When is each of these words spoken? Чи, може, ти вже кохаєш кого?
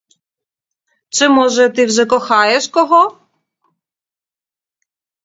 Чи, 1.09 1.29
може, 1.29 1.69
ти 1.69 1.85
вже 1.85 2.05
кохаєш 2.05 2.67
кого? 2.67 3.17